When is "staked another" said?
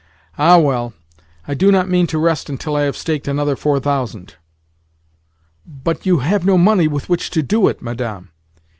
2.97-3.55